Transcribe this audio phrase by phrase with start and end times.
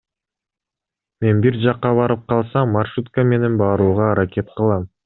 [1.25, 4.95] Мен бир жакка барып калсам, маршрутка менен барууга аракет кылам.